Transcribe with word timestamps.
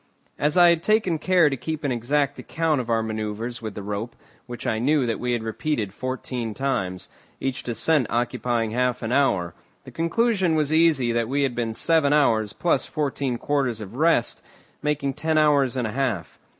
As 0.39 0.57
I 0.57 0.69
had 0.69 0.81
taken 0.81 1.19
care 1.19 1.47
to 1.47 1.55
keep 1.55 1.83
an 1.83 1.91
exact 1.91 2.39
account 2.39 2.81
of 2.81 2.89
our 2.89 3.03
manoeuvres 3.03 3.61
with 3.61 3.75
the 3.75 3.83
rope, 3.83 4.15
which 4.47 4.65
I 4.65 4.79
knew 4.79 5.05
that 5.05 5.19
we 5.19 5.33
had 5.33 5.43
repeated 5.43 5.93
fourteen 5.93 6.55
times, 6.55 7.07
each 7.39 7.61
descent 7.61 8.07
occupying 8.09 8.71
half 8.71 9.03
an 9.03 9.11
hour, 9.11 9.53
the 9.83 9.91
conclusion 9.91 10.55
was 10.55 10.73
easy 10.73 11.11
that 11.11 11.29
we 11.29 11.43
had 11.43 11.53
been 11.53 11.75
seven 11.75 12.13
hours, 12.13 12.51
plus 12.51 12.87
fourteen 12.87 13.37
quarters 13.37 13.79
of 13.79 13.93
rest, 13.95 14.41
making 14.81 15.13
ten 15.13 15.37
hours 15.37 15.77
and 15.77 15.85
a 15.85 15.91
half. 15.91 16.39